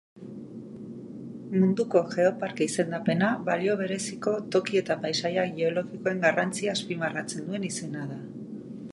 Munduko 1.55 1.99
Geoparke 2.13 2.67
izendapena 2.69 3.27
balio 3.49 3.75
bereziko 3.81 4.33
toki 4.55 4.79
eta 4.81 4.97
paisaia 5.03 5.43
geologikoen 5.59 6.23
garrantzia 6.23 6.73
azpimarratzen 6.79 7.45
duen 7.51 7.69
izena 7.69 8.07
da. 8.15 8.19